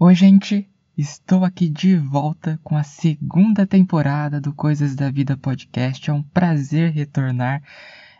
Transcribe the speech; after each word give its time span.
Oi, 0.00 0.14
gente! 0.14 0.70
Estou 0.96 1.44
aqui 1.44 1.68
de 1.68 1.96
volta 1.96 2.56
com 2.62 2.76
a 2.76 2.84
segunda 2.84 3.66
temporada 3.66 4.40
do 4.40 4.54
Coisas 4.54 4.94
da 4.94 5.10
Vida 5.10 5.36
podcast. 5.36 6.08
É 6.08 6.12
um 6.12 6.22
prazer 6.22 6.92
retornar. 6.92 7.60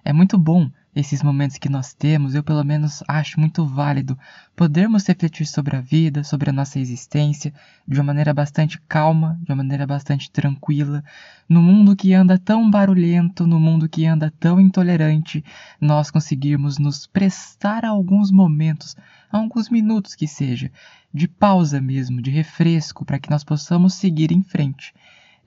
É 0.04 0.12
muito 0.12 0.38
bom 0.38 0.70
esses 0.94 1.22
momentos 1.22 1.58
que 1.58 1.68
nós 1.68 1.94
temos, 1.94 2.34
eu 2.34 2.42
pelo 2.42 2.64
menos 2.64 3.02
acho 3.06 3.38
muito 3.38 3.64
válido 3.64 4.18
podermos 4.56 5.06
refletir 5.06 5.46
sobre 5.46 5.76
a 5.76 5.80
vida, 5.80 6.24
sobre 6.24 6.50
a 6.50 6.52
nossa 6.52 6.78
existência, 6.80 7.52
de 7.86 8.00
uma 8.00 8.06
maneira 8.06 8.34
bastante 8.34 8.80
calma, 8.88 9.38
de 9.42 9.50
uma 9.52 9.56
maneira 9.56 9.86
bastante 9.86 10.30
tranquila. 10.30 11.04
No 11.48 11.62
mundo 11.62 11.94
que 11.94 12.14
anda 12.14 12.38
tão 12.38 12.68
barulhento, 12.68 13.46
no 13.46 13.60
mundo 13.60 13.88
que 13.88 14.06
anda 14.06 14.32
tão 14.40 14.60
intolerante, 14.60 15.44
nós 15.80 16.10
conseguirmos 16.10 16.78
nos 16.78 17.06
prestar 17.06 17.84
a 17.84 17.90
alguns 17.90 18.30
momentos, 18.30 18.96
a 19.30 19.38
alguns 19.38 19.68
minutos 19.68 20.14
que 20.14 20.26
seja, 20.26 20.70
de 21.12 21.28
pausa 21.28 21.80
mesmo, 21.80 22.20
de 22.20 22.30
refresco, 22.30 23.04
para 23.04 23.18
que 23.18 23.30
nós 23.30 23.44
possamos 23.44 23.94
seguir 23.94 24.32
em 24.32 24.42
frente. 24.42 24.92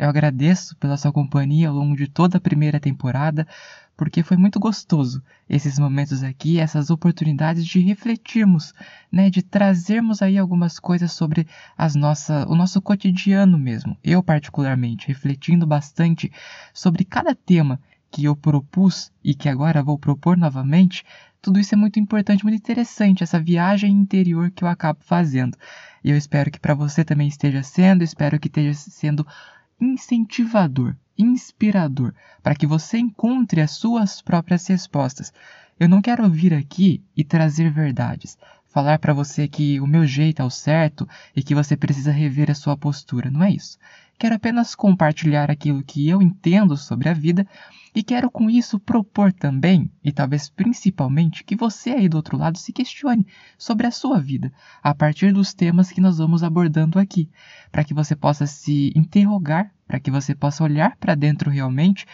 Eu 0.01 0.09
agradeço 0.09 0.75
pela 0.77 0.97
sua 0.97 1.11
companhia 1.11 1.69
ao 1.69 1.75
longo 1.75 1.95
de 1.95 2.07
toda 2.07 2.39
a 2.39 2.41
primeira 2.41 2.79
temporada, 2.79 3.47
porque 3.95 4.23
foi 4.23 4.35
muito 4.35 4.59
gostoso 4.59 5.21
esses 5.47 5.77
momentos 5.77 6.23
aqui, 6.23 6.59
essas 6.59 6.89
oportunidades 6.89 7.63
de 7.63 7.79
refletirmos, 7.81 8.73
né, 9.11 9.29
de 9.29 9.43
trazermos 9.43 10.23
aí 10.23 10.39
algumas 10.39 10.79
coisas 10.79 11.11
sobre 11.11 11.47
as 11.77 11.93
nossa, 11.93 12.47
o 12.49 12.55
nosso 12.55 12.81
cotidiano 12.81 13.59
mesmo. 13.59 13.95
Eu 14.03 14.23
particularmente 14.23 15.07
refletindo 15.07 15.67
bastante 15.67 16.31
sobre 16.73 17.05
cada 17.05 17.35
tema 17.35 17.79
que 18.09 18.23
eu 18.23 18.35
propus 18.35 19.11
e 19.23 19.35
que 19.35 19.47
agora 19.47 19.83
vou 19.83 19.99
propor 19.99 20.35
novamente, 20.35 21.05
tudo 21.39 21.59
isso 21.59 21.75
é 21.75 21.77
muito 21.77 21.99
importante, 21.99 22.43
muito 22.43 22.57
interessante, 22.57 23.21
essa 23.21 23.39
viagem 23.39 23.91
interior 23.91 24.49
que 24.49 24.63
eu 24.63 24.67
acabo 24.67 24.99
fazendo. 25.03 25.55
E 26.03 26.09
eu 26.09 26.17
espero 26.17 26.49
que 26.49 26.59
para 26.59 26.73
você 26.73 27.05
também 27.05 27.27
esteja 27.27 27.61
sendo, 27.61 28.03
espero 28.03 28.39
que 28.39 28.47
esteja 28.47 28.73
sendo 28.73 29.27
incentivador, 29.81 30.95
inspirador, 31.17 32.13
para 32.43 32.55
que 32.55 32.67
você 32.67 32.99
encontre 32.99 33.59
as 33.59 33.71
suas 33.71 34.21
próprias 34.21 34.67
respostas. 34.67 35.33
Eu 35.79 35.89
não 35.89 36.01
quero 36.01 36.29
vir 36.29 36.53
aqui 36.53 37.03
e 37.17 37.23
trazer 37.23 37.71
verdades, 37.71 38.37
falar 38.67 38.99
para 38.99 39.13
você 39.13 39.47
que 39.47 39.79
o 39.81 39.87
meu 39.87 40.05
jeito 40.05 40.41
é 40.41 40.45
o 40.45 40.49
certo 40.49 41.09
e 41.35 41.41
que 41.41 41.55
você 41.55 41.75
precisa 41.75 42.11
rever 42.11 42.51
a 42.51 42.55
sua 42.55 42.77
postura. 42.77 43.31
Não 43.31 43.43
é 43.43 43.51
isso. 43.51 43.79
Quero 44.17 44.35
apenas 44.35 44.75
compartilhar 44.75 45.49
aquilo 45.49 45.83
que 45.83 46.07
eu 46.07 46.21
entendo 46.21 46.77
sobre 46.77 47.09
a 47.09 47.13
vida 47.13 47.47
e 47.93 48.01
quero 48.03 48.31
com 48.31 48.49
isso 48.49 48.79
propor 48.79 49.33
também, 49.33 49.91
e 50.03 50.11
talvez 50.11 50.49
principalmente, 50.49 51.43
que 51.43 51.55
você 51.55 51.91
aí 51.91 52.07
do 52.07 52.15
outro 52.15 52.37
lado 52.37 52.57
se 52.57 52.71
questione 52.71 53.27
sobre 53.57 53.85
a 53.85 53.91
sua 53.91 54.19
vida 54.19 54.51
a 54.81 54.95
partir 54.95 55.33
dos 55.33 55.53
temas 55.53 55.91
que 55.91 55.99
nós 55.99 56.17
vamos 56.17 56.43
abordando 56.43 56.97
aqui, 56.97 57.29
para 57.71 57.83
que 57.83 57.93
você 57.93 58.15
possa 58.15 58.47
se 58.47 58.93
interrogar, 58.95 59.73
para 59.87 59.99
que 59.99 60.09
você 60.09 60.33
possa 60.33 60.63
olhar 60.63 60.95
para 60.97 61.15
dentro 61.15 61.49
realmente 61.49 62.05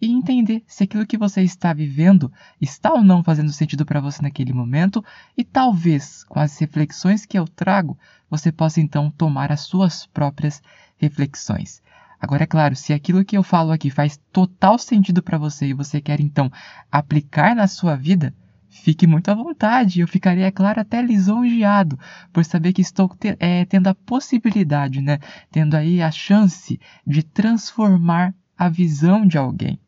e 0.00 0.10
entender 0.10 0.62
se 0.66 0.84
aquilo 0.84 1.06
que 1.06 1.16
você 1.16 1.42
está 1.42 1.72
vivendo 1.72 2.30
está 2.60 2.92
ou 2.92 3.02
não 3.02 3.22
fazendo 3.22 3.52
sentido 3.52 3.84
para 3.84 4.00
você 4.00 4.22
naquele 4.22 4.52
momento 4.52 5.04
e 5.36 5.42
talvez 5.42 6.24
com 6.24 6.38
as 6.38 6.58
reflexões 6.58 7.24
que 7.24 7.38
eu 7.38 7.46
trago 7.46 7.98
você 8.28 8.52
possa 8.52 8.80
então 8.80 9.10
tomar 9.10 9.50
as 9.52 9.60
suas 9.60 10.06
próprias 10.06 10.62
reflexões. 10.96 11.82
Agora, 12.24 12.44
é 12.44 12.46
claro, 12.46 12.74
se 12.74 12.90
aquilo 12.94 13.22
que 13.22 13.36
eu 13.36 13.42
falo 13.42 13.70
aqui 13.70 13.90
faz 13.90 14.18
total 14.32 14.78
sentido 14.78 15.22
para 15.22 15.36
você 15.36 15.66
e 15.66 15.74
você 15.74 16.00
quer 16.00 16.20
então 16.20 16.50
aplicar 16.90 17.54
na 17.54 17.66
sua 17.66 17.96
vida, 17.96 18.34
fique 18.70 19.06
muito 19.06 19.28
à 19.30 19.34
vontade. 19.34 20.00
Eu 20.00 20.08
ficaria, 20.08 20.46
é 20.46 20.50
claro, 20.50 20.80
até 20.80 21.02
lisonjeado 21.02 21.98
por 22.32 22.42
saber 22.42 22.72
que 22.72 22.80
estou 22.80 23.14
te 23.14 23.36
é, 23.38 23.66
tendo 23.66 23.88
a 23.88 23.94
possibilidade, 23.94 25.02
né? 25.02 25.18
Tendo 25.50 25.74
aí 25.74 26.00
a 26.00 26.10
chance 26.10 26.80
de 27.06 27.22
transformar 27.22 28.34
a 28.56 28.70
visão 28.70 29.26
de 29.26 29.36
alguém. 29.36 29.78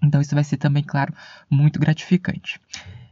Então, 0.00 0.20
isso 0.20 0.36
vai 0.36 0.44
ser 0.44 0.58
também, 0.58 0.84
claro, 0.84 1.12
muito 1.50 1.80
gratificante. 1.80 2.60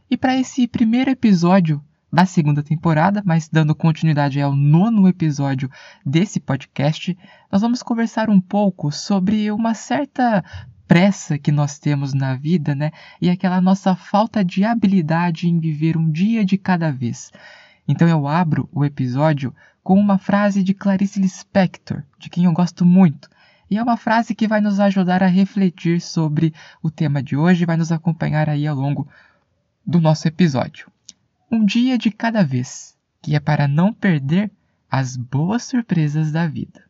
E 0.09 0.15
para 0.15 0.37
esse 0.37 0.67
primeiro 0.69 1.09
episódio 1.09 1.83
da 2.13 2.27
segunda 2.27 2.61
temporada, 2.61 3.23
mas 3.25 3.49
dando 3.49 3.73
continuidade 3.73 4.39
ao 4.39 4.55
nono 4.55 5.07
episódio 5.07 5.67
desse 6.05 6.39
podcast, 6.39 7.17
nós 7.51 7.59
vamos 7.59 7.81
conversar 7.81 8.29
um 8.29 8.39
pouco 8.39 8.91
sobre 8.91 9.51
uma 9.51 9.73
certa 9.73 10.45
pressa 10.87 11.39
que 11.39 11.51
nós 11.51 11.79
temos 11.79 12.13
na 12.13 12.35
vida, 12.35 12.75
né? 12.75 12.91
E 13.19 13.31
aquela 13.31 13.59
nossa 13.59 13.95
falta 13.95 14.45
de 14.45 14.63
habilidade 14.63 15.49
em 15.49 15.59
viver 15.59 15.97
um 15.97 16.11
dia 16.11 16.45
de 16.45 16.55
cada 16.55 16.91
vez. 16.91 17.31
Então 17.87 18.07
eu 18.07 18.27
abro 18.27 18.69
o 18.71 18.85
episódio 18.85 19.51
com 19.83 19.99
uma 19.99 20.19
frase 20.19 20.61
de 20.61 20.75
Clarice 20.75 21.19
Lispector, 21.19 22.03
de 22.19 22.29
quem 22.29 22.45
eu 22.45 22.53
gosto 22.53 22.85
muito. 22.85 23.27
E 23.71 23.75
é 23.79 23.81
uma 23.81 23.97
frase 23.97 24.35
que 24.35 24.47
vai 24.47 24.61
nos 24.61 24.79
ajudar 24.79 25.23
a 25.23 25.27
refletir 25.27 25.99
sobre 25.99 26.53
o 26.79 26.91
tema 26.91 27.23
de 27.23 27.35
hoje 27.35 27.65
vai 27.65 27.75
nos 27.75 27.91
acompanhar 27.91 28.49
aí 28.49 28.67
ao 28.67 28.75
longo 28.75 29.07
do 29.83 29.99
nosso 29.99 30.27
episódio 30.27 30.92
um 31.53 31.63
dia 31.63 31.99
de 31.99 32.09
cada 32.09 32.43
vez, 32.43 32.97
que 33.21 33.35
é 33.35 33.39
para 33.39 33.67
não 33.67 33.93
perder 33.93 34.49
as 34.89 35.15
boas 35.15 35.61
surpresas 35.61 36.31
da 36.31 36.47
vida. 36.47 36.83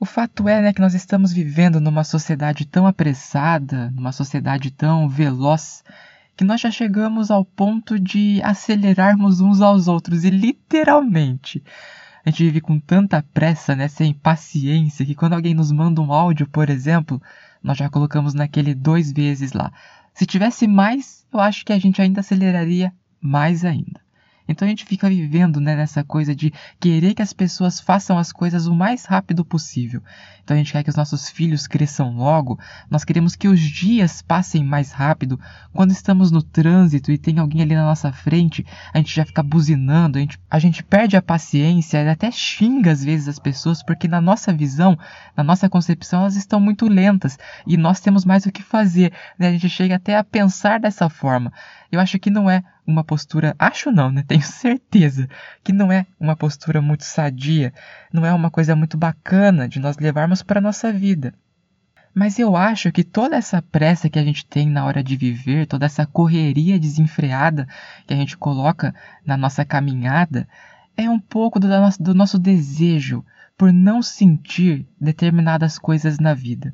O 0.00 0.06
fato 0.06 0.48
é 0.48 0.62
né, 0.62 0.72
que 0.72 0.80
nós 0.80 0.94
estamos 0.94 1.30
vivendo 1.30 1.78
numa 1.78 2.04
sociedade 2.04 2.64
tão 2.64 2.86
apressada, 2.86 3.90
numa 3.90 4.12
sociedade 4.12 4.70
tão 4.70 5.10
veloz, 5.10 5.84
que 6.34 6.42
nós 6.44 6.58
já 6.58 6.70
chegamos 6.70 7.30
ao 7.30 7.44
ponto 7.44 8.00
de 8.00 8.40
acelerarmos 8.42 9.42
uns 9.42 9.60
aos 9.60 9.88
outros 9.88 10.24
e 10.24 10.30
literalmente 10.30 11.62
a 12.24 12.30
gente 12.30 12.44
vive 12.44 12.60
com 12.60 12.80
tanta 12.80 13.22
pressa, 13.34 13.76
né, 13.76 13.86
sem 13.86 14.14
paciência, 14.14 15.04
que 15.04 15.14
quando 15.14 15.34
alguém 15.34 15.54
nos 15.54 15.70
manda 15.70 16.00
um 16.00 16.12
áudio, 16.12 16.48
por 16.48 16.70
exemplo, 16.70 17.20
nós 17.62 17.76
já 17.76 17.88
colocamos 17.90 18.32
naquele 18.32 18.74
dois 18.74 19.12
vezes 19.12 19.52
lá. 19.52 19.72
Se 20.14 20.24
tivesse 20.24 20.66
mais, 20.66 21.26
eu 21.32 21.40
acho 21.40 21.64
que 21.64 21.72
a 21.72 21.78
gente 21.78 22.00
ainda 22.00 22.20
aceleraria 22.20 22.92
mais 23.20 23.64
ainda. 23.64 24.03
Então 24.46 24.66
a 24.66 24.68
gente 24.68 24.84
fica 24.84 25.08
vivendo 25.08 25.60
né, 25.60 25.74
nessa 25.74 26.04
coisa 26.04 26.34
de 26.34 26.52
querer 26.78 27.14
que 27.14 27.22
as 27.22 27.32
pessoas 27.32 27.80
façam 27.80 28.18
as 28.18 28.30
coisas 28.30 28.66
o 28.66 28.74
mais 28.74 29.04
rápido 29.04 29.44
possível. 29.44 30.02
Então 30.42 30.54
a 30.54 30.58
gente 30.58 30.72
quer 30.72 30.84
que 30.84 30.90
os 30.90 30.96
nossos 30.96 31.30
filhos 31.30 31.66
cresçam 31.66 32.14
logo, 32.14 32.58
nós 32.90 33.02
queremos 33.02 33.34
que 33.34 33.48
os 33.48 33.58
dias 33.58 34.20
passem 34.20 34.62
mais 34.62 34.92
rápido. 34.92 35.40
Quando 35.72 35.90
estamos 35.90 36.30
no 36.30 36.42
trânsito 36.42 37.10
e 37.10 37.16
tem 37.16 37.38
alguém 37.38 37.62
ali 37.62 37.74
na 37.74 37.84
nossa 37.84 38.12
frente, 38.12 38.64
a 38.92 38.98
gente 38.98 39.14
já 39.14 39.24
fica 39.24 39.42
buzinando, 39.42 40.18
a 40.18 40.20
gente, 40.20 40.38
a 40.50 40.58
gente 40.58 40.82
perde 40.82 41.16
a 41.16 41.22
paciência, 41.22 42.10
até 42.10 42.30
xinga 42.30 42.92
às 42.92 43.02
vezes 43.02 43.28
as 43.28 43.38
pessoas, 43.38 43.82
porque 43.82 44.06
na 44.06 44.20
nossa 44.20 44.52
visão, 44.52 44.98
na 45.34 45.42
nossa 45.42 45.68
concepção, 45.68 46.20
elas 46.20 46.36
estão 46.36 46.60
muito 46.60 46.86
lentas 46.86 47.38
e 47.66 47.78
nós 47.78 48.00
temos 48.00 48.24
mais 48.26 48.44
o 48.44 48.52
que 48.52 48.62
fazer. 48.62 49.12
Né? 49.38 49.48
A 49.48 49.52
gente 49.52 49.70
chega 49.70 49.96
até 49.96 50.18
a 50.18 50.24
pensar 50.24 50.78
dessa 50.78 51.08
forma. 51.08 51.50
Eu 51.90 52.00
acho 52.00 52.18
que 52.18 52.28
não 52.28 52.50
é 52.50 52.62
uma 52.86 53.02
postura, 53.02 53.54
acho 53.58 53.90
não, 53.90 54.10
né? 54.10 54.24
Tenho 54.26 54.42
certeza 54.42 55.28
que 55.62 55.72
não 55.72 55.90
é 55.90 56.06
uma 56.18 56.36
postura 56.36 56.80
muito 56.82 57.04
sadia, 57.04 57.72
não 58.12 58.24
é 58.24 58.32
uma 58.32 58.50
coisa 58.50 58.76
muito 58.76 58.96
bacana 58.96 59.68
de 59.68 59.80
nós 59.80 59.96
levarmos 59.98 60.42
para 60.42 60.58
a 60.58 60.62
nossa 60.62 60.92
vida. 60.92 61.34
Mas 62.14 62.38
eu 62.38 62.56
acho 62.56 62.92
que 62.92 63.02
toda 63.02 63.34
essa 63.34 63.60
pressa 63.60 64.08
que 64.08 64.18
a 64.18 64.24
gente 64.24 64.46
tem 64.46 64.68
na 64.68 64.84
hora 64.84 65.02
de 65.02 65.16
viver, 65.16 65.66
toda 65.66 65.86
essa 65.86 66.06
correria 66.06 66.78
desenfreada 66.78 67.66
que 68.06 68.14
a 68.14 68.16
gente 68.16 68.36
coloca 68.36 68.94
na 69.26 69.36
nossa 69.36 69.64
caminhada, 69.64 70.46
é 70.96 71.10
um 71.10 71.18
pouco 71.18 71.58
do 71.58 71.66
nosso, 71.66 72.00
do 72.00 72.14
nosso 72.14 72.38
desejo 72.38 73.24
por 73.58 73.72
não 73.72 74.00
sentir 74.00 74.86
determinadas 75.00 75.76
coisas 75.76 76.18
na 76.20 76.34
vida. 76.34 76.72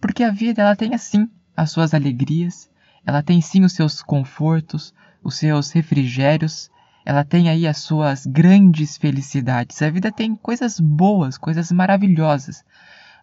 Porque 0.00 0.24
a 0.24 0.30
vida 0.30 0.62
ela 0.62 0.74
tem 0.74 0.92
assim 0.92 1.28
as 1.56 1.70
suas 1.70 1.94
alegrias, 1.94 2.68
ela 3.06 3.22
tem 3.22 3.40
sim 3.40 3.64
os 3.64 3.72
seus 3.72 4.02
confortos, 4.02 4.92
os 5.24 5.36
seus 5.36 5.72
refrigérios, 5.72 6.70
ela 7.04 7.24
tem 7.24 7.48
aí 7.48 7.66
as 7.66 7.78
suas 7.78 8.26
grandes 8.26 8.96
felicidades. 8.96 9.80
A 9.82 9.90
vida 9.90 10.12
tem 10.12 10.36
coisas 10.36 10.78
boas, 10.78 11.38
coisas 11.38 11.72
maravilhosas. 11.72 12.64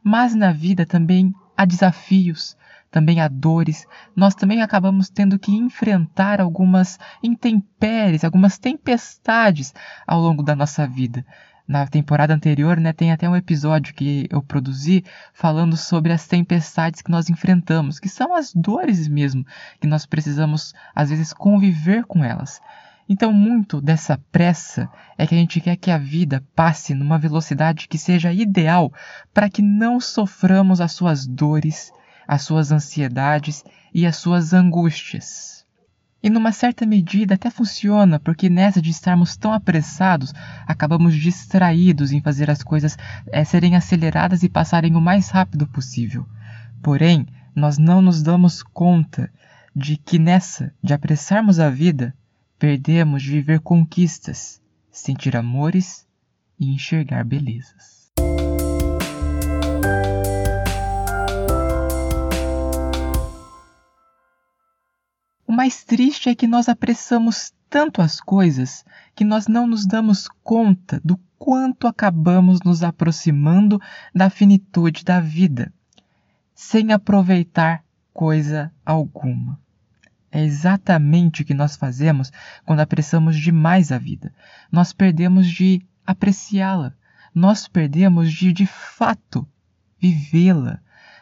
Mas 0.03 0.36
na 0.36 0.51
vida 0.51 0.86
também 0.86 1.33
há 1.56 1.63
desafios, 1.63 2.57
também 2.89 3.21
há 3.21 3.27
dores. 3.27 3.86
Nós 4.15 4.36
também 4.36 4.62
acabamos 4.62 5.09
tendo 5.09 5.39
que 5.39 5.51
enfrentar 5.51 6.42
algumas 6.42 7.00
intempéries, 7.24 8.24
algumas 8.24 8.57
tempestades 8.57 9.74
ao 10.06 10.19
longo 10.19 10.44
da 10.44 10.56
nossa 10.56 10.88
vida 10.88 11.25
na 11.67 11.87
temporada 11.87 12.33
anterior, 12.33 12.77
né, 12.79 12.91
tem 12.91 13.11
até 13.11 13.29
um 13.29 13.35
episódio 13.35 13.93
que 13.93 14.27
eu 14.29 14.41
produzi 14.41 15.03
falando 15.33 15.77
sobre 15.77 16.11
as 16.11 16.27
tempestades 16.27 17.01
que 17.01 17.11
nós 17.11 17.29
enfrentamos, 17.29 17.99
que 17.99 18.09
são 18.09 18.35
as 18.35 18.53
dores 18.53 19.07
mesmo, 19.07 19.45
que 19.79 19.87
nós 19.87 20.05
precisamos 20.05 20.73
às 20.93 21.09
vezes 21.09 21.33
conviver 21.33 22.05
com 22.05 22.23
elas. 22.23 22.59
Então, 23.07 23.33
muito 23.33 23.81
dessa 23.81 24.17
pressa 24.31 24.89
é 25.17 25.27
que 25.27 25.35
a 25.35 25.37
gente 25.37 25.59
quer 25.59 25.75
que 25.75 25.91
a 25.91 25.97
vida 25.97 26.43
passe 26.55 26.93
numa 26.93 27.17
velocidade 27.17 27.87
que 27.87 27.97
seja 27.97 28.31
ideal 28.31 28.91
para 29.33 29.49
que 29.49 29.61
não 29.61 29.99
soframos 29.99 30.79
as 30.79 30.93
suas 30.93 31.27
dores, 31.27 31.91
as 32.27 32.43
suas 32.43 32.71
ansiedades 32.71 33.65
e 33.93 34.05
as 34.05 34.15
suas 34.15 34.53
angústias. 34.53 35.60
E 36.23 36.29
numa 36.29 36.51
certa 36.51 36.85
medida 36.85 37.33
até 37.33 37.50
funciona, 37.50 38.19
porque 38.19 38.50
nessa 38.50 38.81
de 38.81 38.91
estarmos 38.91 39.35
tão 39.35 39.51
apressados, 39.51 40.33
acabamos 40.68 41.15
distraídos 41.15 42.12
em 42.12 42.21
fazer 42.21 42.50
as 42.50 42.62
coisas 42.62 42.97
é, 43.31 43.44
serem 43.44 43.75
aceleradas 43.75 44.44
e 44.44 44.50
passarem 44.50 44.95
o 44.95 45.01
mais 45.01 45.29
rápido 45.29 45.68
possível. 45.68 46.27
Porém, 46.81 47.25
nós 47.56 47.77
não 47.77 48.01
nos 48.01 48.21
damos 48.21 48.62
conta 48.62 49.31
de 49.75 49.97
que 49.97 50.19
nessa 50.19 50.73
de 50.83 50.94
apressarmos 50.94 51.59
a 51.59 51.69
vida, 51.69 52.13
perdemos 52.59 53.23
de 53.23 53.31
viver 53.31 53.59
conquistas, 53.59 54.62
sentir 54.91 55.35
amores 55.35 56.06
e 56.59 56.69
enxergar 56.69 57.23
belezas. 57.23 58.12
Mais 65.61 65.83
triste 65.83 66.27
é 66.27 66.33
que 66.33 66.47
nós 66.47 66.67
apressamos 66.67 67.53
tanto 67.69 68.01
as 68.01 68.19
coisas 68.19 68.83
que 69.13 69.23
nós 69.23 69.47
não 69.47 69.67
nos 69.67 69.85
damos 69.85 70.27
conta 70.43 70.99
do 71.05 71.19
quanto 71.37 71.85
acabamos 71.85 72.61
nos 72.65 72.81
aproximando 72.81 73.79
da 74.11 74.27
finitude 74.27 75.05
da 75.05 75.19
vida, 75.19 75.71
sem 76.55 76.91
aproveitar 76.91 77.83
coisa 78.11 78.73
alguma. 78.83 79.59
É 80.31 80.43
exatamente 80.43 81.43
o 81.43 81.45
que 81.45 81.53
nós 81.53 81.75
fazemos 81.75 82.31
quando 82.65 82.79
apressamos 82.79 83.37
demais 83.37 83.91
a 83.91 83.99
vida. 83.99 84.33
Nós 84.71 84.91
perdemos 84.91 85.47
de 85.47 85.79
apreciá-la. 86.03 86.91
Nós 87.35 87.67
perdemos 87.67 88.33
de, 88.33 88.51
de 88.51 88.65
fato, 88.65 89.47
vivê-la. 89.99 90.79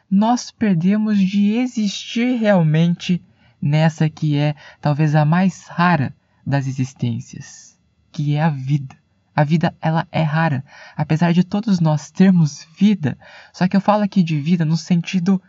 Nós 0.10 0.50
perdemos 0.50 1.20
de 1.20 1.56
existir 1.56 2.38
realmente 2.38 3.22
nessa 3.62 4.10
que 4.10 4.38
é 4.38 4.56
talvez 4.82 5.16
a 5.16 5.26
mais 5.26 5.68
rara 5.68 6.16
das 6.46 6.68
existências, 6.68 7.78
que 8.12 8.36
é 8.36 8.42
a 8.42 8.50
vida. 8.50 8.96
A 9.36 9.44
vida 9.44 9.74
ela 9.82 10.08
é 10.12 10.22
rara, 10.22 10.66
apesar 10.98 11.32
de 11.34 11.44
todos 11.44 11.80
nós 11.80 12.12
termos 12.12 12.68
vida. 12.78 13.18
Só 13.54 13.68
que 13.68 13.76
eu 13.76 13.82
falo 13.82 14.04
aqui 14.04 14.22
de 14.22 14.40
vida 14.40 14.66
no 14.66 14.76
sentido 14.76 15.42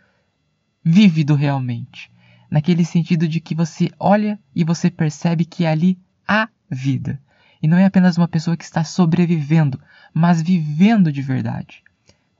vívido 0.84 1.34
realmente 1.34 2.10
naquele 2.50 2.84
sentido 2.84 3.28
de 3.28 3.40
que 3.40 3.54
você 3.54 3.90
olha 3.98 4.38
e 4.54 4.64
você 4.64 4.90
percebe 4.90 5.44
que 5.44 5.64
ali 5.64 5.98
há 6.26 6.48
vida. 6.68 7.20
E 7.62 7.68
não 7.68 7.78
é 7.78 7.84
apenas 7.84 8.18
uma 8.18 8.26
pessoa 8.26 8.56
que 8.56 8.64
está 8.64 8.82
sobrevivendo, 8.82 9.80
mas 10.12 10.42
vivendo 10.42 11.12
de 11.12 11.22
verdade. 11.22 11.84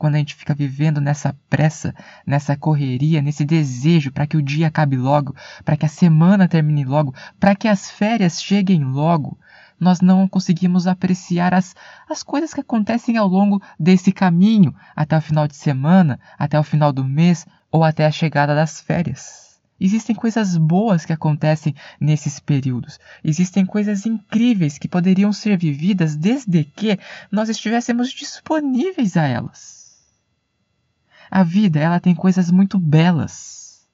Quando 0.00 0.14
a 0.14 0.18
gente 0.18 0.34
fica 0.34 0.54
vivendo 0.54 0.98
nessa 0.98 1.36
pressa, 1.50 1.94
nessa 2.26 2.56
correria, 2.56 3.20
nesse 3.20 3.44
desejo 3.44 4.10
para 4.10 4.26
que 4.26 4.34
o 4.34 4.40
dia 4.40 4.68
acabe 4.68 4.96
logo, 4.96 5.36
para 5.62 5.76
que 5.76 5.84
a 5.84 5.90
semana 5.90 6.48
termine 6.48 6.86
logo, 6.86 7.14
para 7.38 7.54
que 7.54 7.68
as 7.68 7.90
férias 7.90 8.42
cheguem 8.42 8.82
logo, 8.82 9.38
nós 9.78 10.00
não 10.00 10.26
conseguimos 10.26 10.86
apreciar 10.86 11.52
as, 11.52 11.76
as 12.08 12.22
coisas 12.22 12.54
que 12.54 12.62
acontecem 12.62 13.18
ao 13.18 13.28
longo 13.28 13.60
desse 13.78 14.10
caminho, 14.10 14.74
até 14.96 15.18
o 15.18 15.20
final 15.20 15.46
de 15.46 15.54
semana, 15.54 16.18
até 16.38 16.58
o 16.58 16.64
final 16.64 16.94
do 16.94 17.04
mês 17.04 17.44
ou 17.70 17.84
até 17.84 18.06
a 18.06 18.10
chegada 18.10 18.54
das 18.54 18.80
férias. 18.80 19.60
Existem 19.78 20.16
coisas 20.16 20.56
boas 20.56 21.04
que 21.04 21.12
acontecem 21.12 21.74
nesses 22.00 22.40
períodos. 22.40 22.98
Existem 23.22 23.66
coisas 23.66 24.06
incríveis 24.06 24.78
que 24.78 24.88
poderiam 24.88 25.30
ser 25.30 25.58
vividas 25.58 26.16
desde 26.16 26.64
que 26.64 26.98
nós 27.30 27.50
estivéssemos 27.50 28.10
disponíveis 28.10 29.14
a 29.18 29.26
elas. 29.26 29.79
A 31.30 31.42
vida, 31.42 31.78
ela 31.78 32.00
tem 32.00 32.14
coisas 32.14 32.50
muito 32.50 32.78
belas. 32.78 33.88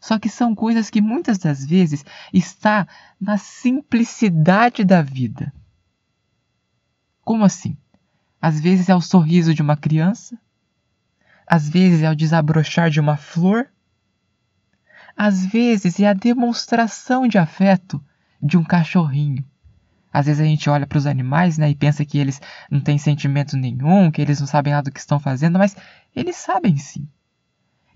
Só 0.00 0.18
que 0.18 0.28
são 0.28 0.54
coisas 0.54 0.90
que 0.90 1.00
muitas 1.00 1.38
das 1.38 1.64
vezes 1.64 2.04
está 2.32 2.88
na 3.20 3.36
simplicidade 3.36 4.82
da 4.82 5.02
vida. 5.02 5.52
Como 7.22 7.44
assim? 7.44 7.76
Às 8.40 8.58
vezes 8.58 8.88
é 8.88 8.94
o 8.94 9.00
sorriso 9.00 9.54
de 9.54 9.60
uma 9.60 9.76
criança, 9.76 10.38
às 11.46 11.68
vezes 11.68 12.02
é 12.02 12.10
o 12.10 12.16
desabrochar 12.16 12.88
de 12.88 12.98
uma 12.98 13.16
flor, 13.16 13.68
às 15.16 15.44
vezes 15.44 16.00
é 16.00 16.08
a 16.08 16.14
demonstração 16.14 17.28
de 17.28 17.36
afeto 17.36 18.02
de 18.42 18.56
um 18.56 18.64
cachorrinho. 18.64 19.44
Às 20.12 20.26
vezes 20.26 20.40
a 20.40 20.44
gente 20.44 20.68
olha 20.68 20.86
para 20.86 20.98
os 20.98 21.06
animais 21.06 21.56
né, 21.56 21.70
e 21.70 21.74
pensa 21.74 22.04
que 22.04 22.18
eles 22.18 22.40
não 22.70 22.80
têm 22.80 22.98
sentimento 22.98 23.56
nenhum, 23.56 24.10
que 24.10 24.20
eles 24.20 24.40
não 24.40 24.46
sabem 24.46 24.72
nada 24.72 24.90
do 24.90 24.92
que 24.92 25.00
estão 25.00 25.20
fazendo, 25.20 25.58
mas 25.58 25.76
eles 26.14 26.36
sabem 26.36 26.76
sim. 26.76 27.06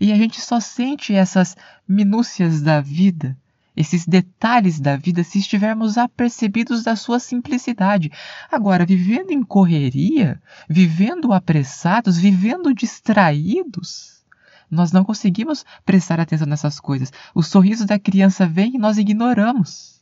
E 0.00 0.12
a 0.12 0.16
gente 0.16 0.40
só 0.40 0.60
sente 0.60 1.14
essas 1.14 1.56
minúcias 1.88 2.62
da 2.62 2.80
vida, 2.80 3.36
esses 3.76 4.06
detalhes 4.06 4.78
da 4.78 4.96
vida, 4.96 5.24
se 5.24 5.38
estivermos 5.38 5.98
apercebidos 5.98 6.84
da 6.84 6.94
sua 6.94 7.18
simplicidade. 7.18 8.10
Agora, 8.50 8.86
vivendo 8.86 9.30
em 9.30 9.42
correria, 9.42 10.40
vivendo 10.68 11.32
apressados, 11.32 12.16
vivendo 12.16 12.74
distraídos, 12.74 14.24
nós 14.70 14.92
não 14.92 15.04
conseguimos 15.04 15.64
prestar 15.84 16.20
atenção 16.20 16.46
nessas 16.46 16.80
coisas. 16.80 17.12
O 17.34 17.42
sorriso 17.42 17.86
da 17.86 17.98
criança 17.98 18.46
vem 18.46 18.74
e 18.74 18.78
nós 18.78 18.98
ignoramos. 18.98 19.93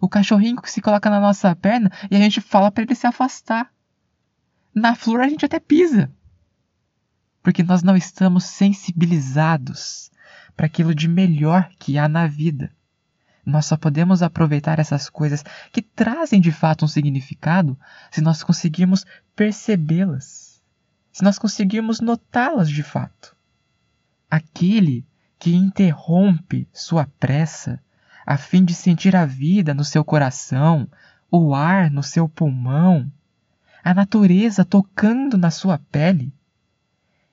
O 0.00 0.08
cachorrinho 0.08 0.60
que 0.60 0.70
se 0.70 0.80
coloca 0.80 1.08
na 1.10 1.20
nossa 1.20 1.54
perna 1.54 1.90
e 2.10 2.16
a 2.16 2.18
gente 2.18 2.40
fala 2.40 2.70
para 2.70 2.84
ele 2.84 2.94
se 2.94 3.06
afastar. 3.06 3.70
Na 4.74 4.94
flor 4.94 5.20
a 5.20 5.28
gente 5.28 5.44
até 5.44 5.60
pisa. 5.60 6.10
Porque 7.42 7.62
nós 7.62 7.82
não 7.82 7.96
estamos 7.96 8.44
sensibilizados 8.44 10.10
para 10.56 10.66
aquilo 10.66 10.94
de 10.94 11.08
melhor 11.08 11.68
que 11.78 11.98
há 11.98 12.08
na 12.08 12.26
vida. 12.26 12.72
Nós 13.44 13.66
só 13.66 13.76
podemos 13.76 14.22
aproveitar 14.22 14.78
essas 14.78 15.10
coisas 15.10 15.44
que 15.70 15.82
trazem 15.82 16.40
de 16.40 16.50
fato 16.50 16.84
um 16.84 16.88
significado 16.88 17.78
se 18.10 18.22
nós 18.22 18.42
conseguirmos 18.42 19.04
percebê-las, 19.36 20.62
se 21.12 21.22
nós 21.22 21.38
conseguirmos 21.38 22.00
notá-las 22.00 22.70
de 22.70 22.82
fato 22.82 23.34
aquele 24.34 25.06
que 25.38 25.54
interrompe 25.54 26.68
sua 26.72 27.06
pressa 27.20 27.80
a 28.24 28.36
fim 28.36 28.64
de 28.64 28.74
sentir 28.74 29.14
a 29.14 29.26
vida 29.26 29.74
no 29.74 29.84
seu 29.84 30.04
coração, 30.04 30.88
o 31.30 31.54
ar 31.54 31.90
no 31.90 32.02
seu 32.02 32.28
pulmão, 32.28 33.10
a 33.82 33.92
natureza 33.92 34.64
tocando 34.64 35.36
na 35.36 35.50
sua 35.50 35.78
pele. 35.78 36.32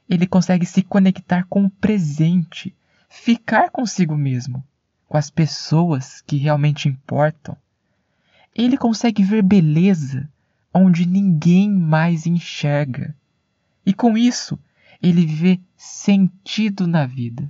Ele 0.09 0.27
consegue 0.27 0.65
se 0.65 0.81
conectar 0.81 1.45
com 1.49 1.65
o 1.65 1.69
presente, 1.69 2.75
ficar 3.07 3.69
consigo 3.69 4.17
mesmo, 4.17 4.63
com 5.07 5.17
as 5.17 5.29
pessoas 5.29 6.21
que 6.21 6.35
realmente 6.35 6.89
importam. 6.89 7.55
Ele 8.53 8.77
consegue 8.77 9.23
ver 9.23 9.41
beleza 9.41 10.29
onde 10.73 11.05
ninguém 11.05 11.69
mais 11.69 12.25
enxerga. 12.25 13.15
E 13.85 13.93
com 13.93 14.17
isso, 14.17 14.59
ele 15.01 15.25
vê 15.25 15.59
sentido 15.77 16.85
na 16.85 17.05
vida. 17.05 17.49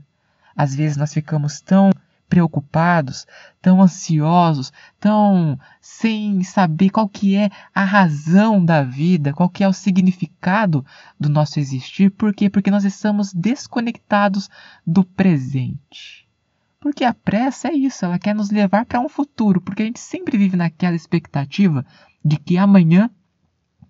Às 0.55 0.75
vezes 0.75 0.97
nós 0.97 1.13
ficamos 1.13 1.59
tão 1.59 1.91
preocupados, 2.31 3.27
tão 3.61 3.81
ansiosos, 3.81 4.71
tão 5.01 5.59
sem 5.81 6.41
saber 6.43 6.89
qual 6.89 7.09
que 7.09 7.35
é 7.35 7.49
a 7.75 7.83
razão 7.83 8.63
da 8.63 8.83
vida, 8.83 9.33
qual 9.33 9.49
que 9.49 9.65
é 9.65 9.67
o 9.67 9.73
significado 9.73 10.85
do 11.19 11.27
nosso 11.27 11.59
existir. 11.59 12.09
Por 12.09 12.33
quê? 12.33 12.49
Porque 12.49 12.71
nós 12.71 12.85
estamos 12.85 13.33
desconectados 13.33 14.49
do 14.87 15.03
presente. 15.03 16.25
Porque 16.79 17.03
a 17.03 17.13
pressa 17.13 17.67
é 17.67 17.73
isso, 17.73 18.05
ela 18.05 18.17
quer 18.17 18.33
nos 18.33 18.49
levar 18.49 18.85
para 18.85 19.01
um 19.01 19.09
futuro, 19.09 19.59
porque 19.59 19.83
a 19.83 19.85
gente 19.85 19.99
sempre 19.99 20.37
vive 20.37 20.55
naquela 20.55 20.95
expectativa 20.95 21.85
de 22.23 22.37
que 22.37 22.57
amanhã 22.57 23.09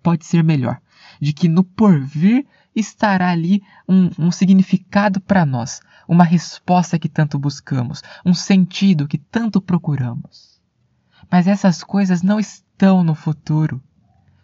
pode 0.02 0.26
ser 0.26 0.42
melhor, 0.42 0.80
de 1.20 1.32
que 1.32 1.46
no 1.46 1.62
porvir 1.62 2.44
estará 2.74 3.30
ali 3.30 3.62
um, 3.88 4.10
um 4.18 4.32
significado 4.32 5.20
para 5.20 5.46
nós, 5.46 5.80
uma 6.06 6.24
resposta 6.24 6.98
que 6.98 7.08
tanto 7.08 7.38
buscamos, 7.38 8.02
um 8.24 8.34
sentido 8.34 9.08
que 9.08 9.18
tanto 9.18 9.60
procuramos. 9.60 10.60
Mas 11.30 11.46
essas 11.46 11.82
coisas 11.82 12.22
não 12.22 12.38
estão 12.38 13.02
no 13.02 13.14
futuro. 13.14 13.82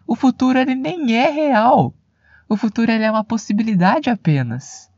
O 0.07 0.15
futuro 0.15 0.57
ele 0.57 0.75
nem 0.75 1.15
é 1.15 1.29
real. 1.29 1.93
O 2.47 2.57
futuro 2.57 2.91
ele 2.91 3.03
é 3.03 3.11
uma 3.11 3.23
possibilidade 3.23 4.09
apenas. 4.09 4.89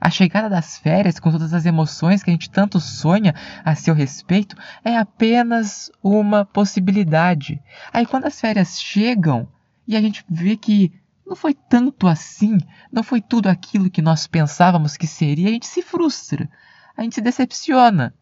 A 0.00 0.08
chegada 0.08 0.48
das 0.48 0.78
férias, 0.78 1.18
com 1.18 1.30
todas 1.30 1.52
as 1.52 1.66
emoções 1.66 2.22
que 2.22 2.30
a 2.30 2.32
gente 2.32 2.48
tanto 2.48 2.80
sonha 2.80 3.34
a 3.64 3.74
seu 3.74 3.94
respeito, 3.94 4.56
é 4.84 4.96
apenas 4.96 5.90
uma 6.02 6.44
possibilidade. 6.44 7.60
Aí 7.92 8.06
quando 8.06 8.26
as 8.26 8.40
férias 8.40 8.80
chegam 8.80 9.46
e 9.86 9.96
a 9.96 10.00
gente 10.00 10.24
vê 10.28 10.56
que 10.56 10.92
não 11.30 11.36
foi 11.36 11.54
tanto 11.54 12.08
assim, 12.08 12.58
não 12.90 13.04
foi 13.04 13.20
tudo 13.20 13.48
aquilo 13.48 13.88
que 13.88 14.02
nós 14.02 14.26
pensávamos 14.26 14.96
que 14.96 15.06
seria, 15.06 15.48
a 15.48 15.52
gente 15.52 15.68
se 15.68 15.80
frustra, 15.80 16.50
a 16.96 17.02
gente 17.02 17.14
se 17.14 17.20
decepciona. 17.20 18.12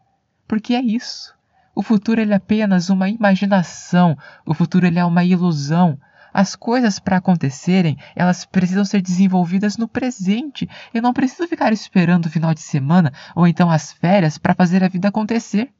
Porque 0.47 0.75
é 0.75 0.81
isso. 0.81 1.33
O 1.73 1.81
futuro 1.81 2.21
ele 2.21 2.33
é 2.33 2.35
apenas 2.35 2.87
uma 2.91 3.09
imaginação, 3.09 4.15
o 4.45 4.53
futuro 4.53 4.85
ele 4.85 4.99
é 4.99 5.05
uma 5.05 5.23
ilusão. 5.23 5.99
As 6.31 6.55
coisas 6.55 6.99
para 6.99 7.17
acontecerem, 7.17 7.97
elas 8.15 8.45
precisam 8.45 8.85
ser 8.85 9.01
desenvolvidas 9.01 9.75
no 9.75 9.87
presente. 9.87 10.69
Eu 10.93 11.01
não 11.01 11.11
preciso 11.11 11.47
ficar 11.47 11.73
esperando 11.73 12.27
o 12.27 12.29
final 12.29 12.53
de 12.53 12.61
semana 12.61 13.11
ou 13.35 13.47
então 13.47 13.71
as 13.71 13.91
férias 13.91 14.37
para 14.37 14.53
fazer 14.53 14.83
a 14.83 14.87
vida 14.87 15.07
acontecer. 15.07 15.73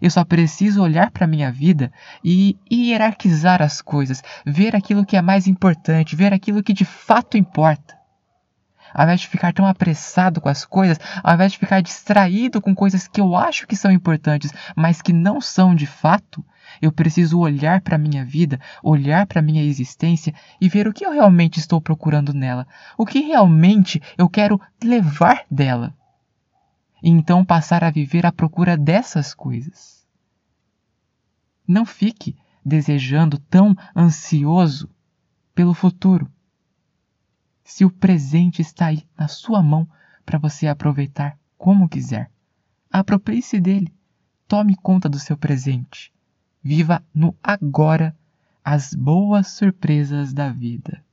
Eu 0.00 0.10
só 0.10 0.24
preciso 0.24 0.82
olhar 0.82 1.10
para 1.10 1.26
minha 1.26 1.50
vida 1.50 1.92
e 2.22 2.56
hierarquizar 2.70 3.62
as 3.62 3.80
coisas, 3.80 4.22
ver 4.44 4.74
aquilo 4.74 5.04
que 5.04 5.16
é 5.16 5.22
mais 5.22 5.46
importante, 5.46 6.16
ver 6.16 6.32
aquilo 6.32 6.62
que 6.62 6.72
de 6.72 6.84
fato 6.84 7.36
importa. 7.36 7.94
Ao 8.94 9.04
invés 9.04 9.22
de 9.22 9.28
ficar 9.28 9.52
tão 9.52 9.66
apressado 9.66 10.40
com 10.40 10.48
as 10.48 10.64
coisas, 10.64 11.00
ao 11.22 11.34
invés 11.34 11.52
de 11.52 11.58
ficar 11.58 11.80
distraído 11.80 12.60
com 12.60 12.72
coisas 12.72 13.08
que 13.08 13.20
eu 13.20 13.34
acho 13.34 13.66
que 13.66 13.74
são 13.74 13.90
importantes, 13.90 14.52
mas 14.76 15.02
que 15.02 15.12
não 15.12 15.40
são 15.40 15.74
de 15.74 15.84
fato, 15.86 16.44
eu 16.80 16.92
preciso 16.92 17.40
olhar 17.40 17.80
para 17.80 17.96
a 17.96 17.98
minha 17.98 18.24
vida, 18.24 18.60
olhar 18.82 19.26
para 19.26 19.40
a 19.40 19.42
minha 19.42 19.64
existência 19.64 20.32
e 20.60 20.68
ver 20.68 20.86
o 20.86 20.92
que 20.92 21.04
eu 21.04 21.10
realmente 21.10 21.58
estou 21.58 21.80
procurando 21.80 22.32
nela, 22.32 22.68
o 22.96 23.04
que 23.04 23.20
realmente 23.20 24.00
eu 24.16 24.28
quero 24.28 24.60
levar 24.82 25.42
dela. 25.50 25.92
E 27.04 27.10
então 27.10 27.44
passar 27.44 27.84
a 27.84 27.90
viver 27.90 28.24
à 28.24 28.32
procura 28.32 28.78
dessas 28.78 29.34
coisas. 29.34 30.08
Não 31.68 31.84
fique 31.84 32.34
desejando 32.64 33.38
tão 33.38 33.76
ansioso 33.94 34.88
pelo 35.54 35.74
futuro 35.74 36.32
se 37.62 37.84
o 37.84 37.90
presente 37.90 38.62
está 38.62 38.86
aí 38.86 39.06
na 39.18 39.28
sua 39.28 39.62
mão 39.62 39.86
para 40.24 40.38
você 40.38 40.66
aproveitar 40.66 41.38
como 41.58 41.90
quiser. 41.90 42.30
Aproprie-se 42.90 43.60
dele. 43.60 43.92
Tome 44.48 44.74
conta 44.74 45.06
do 45.06 45.18
seu 45.18 45.36
presente. 45.36 46.10
Viva 46.62 47.04
no 47.14 47.36
agora 47.42 48.16
as 48.64 48.94
boas 48.94 49.48
surpresas 49.48 50.32
da 50.32 50.48
vida. 50.48 51.04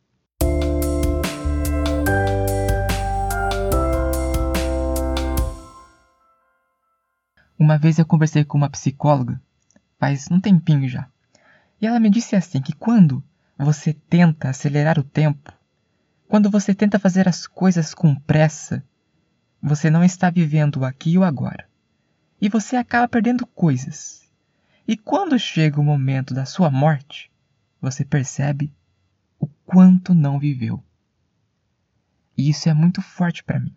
Uma 7.62 7.78
vez 7.78 8.00
eu 8.00 8.06
conversei 8.08 8.44
com 8.44 8.58
uma 8.58 8.72
psicóloga, 8.72 9.40
faz 10.00 10.26
um 10.32 10.40
tempinho 10.40 10.90
já, 10.90 11.08
e 11.80 11.86
ela 11.86 12.00
me 12.00 12.10
disse 12.10 12.36
assim 12.36 12.60
que 12.60 12.74
quando 12.74 13.24
você 13.56 13.94
tenta 13.94 14.50
acelerar 14.50 14.98
o 14.98 15.04
tempo, 15.04 15.54
quando 16.28 16.50
você 16.50 16.74
tenta 16.74 16.98
fazer 16.98 17.30
as 17.30 17.46
coisas 17.46 17.94
com 17.94 18.16
pressa, 18.16 18.84
você 19.62 19.92
não 19.92 20.04
está 20.04 20.32
vivendo 20.32 20.78
o 20.78 20.86
aqui 20.86 21.12
e 21.12 21.18
o 21.20 21.24
agora. 21.24 21.70
E 22.42 22.50
você 22.50 22.78
acaba 22.78 23.08
perdendo 23.08 23.46
coisas. 23.46 24.28
E 24.88 24.98
quando 24.98 25.38
chega 25.38 25.80
o 25.80 25.84
momento 25.84 26.34
da 26.34 26.46
sua 26.46 26.72
morte, 26.72 27.32
você 27.80 28.04
percebe 28.04 28.74
o 29.40 29.46
quanto 29.68 30.16
não 30.16 30.40
viveu. 30.40 30.84
E 32.36 32.50
isso 32.50 32.68
é 32.68 32.74
muito 32.74 33.04
forte 33.04 33.44
para 33.44 33.60
mim. 33.60 33.76